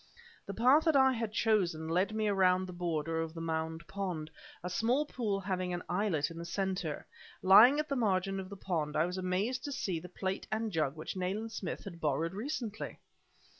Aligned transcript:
The 0.47 0.55
path 0.55 0.85
that 0.85 0.95
I 0.95 1.11
had 1.13 1.31
chosen 1.31 1.87
led 1.87 2.11
me 2.15 2.27
around 2.27 2.65
the 2.65 2.73
border 2.73 3.21
of 3.21 3.35
the 3.35 3.39
Mound 3.39 3.85
Pond 3.85 4.31
a 4.63 4.67
small 4.67 5.05
pool 5.05 5.39
having 5.39 5.73
an 5.75 5.83
islet 5.87 6.31
in 6.31 6.39
the 6.39 6.43
center. 6.43 7.05
Lying 7.43 7.79
at 7.79 7.87
the 7.87 7.95
margin 7.95 8.39
of 8.39 8.49
the 8.49 8.57
pond 8.57 8.95
I 8.95 9.05
was 9.05 9.19
amazed 9.19 9.63
to 9.65 9.71
see 9.71 9.99
the 9.99 10.09
plate 10.09 10.47
and 10.51 10.71
jug 10.71 10.95
which 10.95 11.15
Nayland 11.15 11.51
Smith 11.51 11.83
had 11.83 12.01
borrowed 12.01 12.33
recently! 12.33 12.97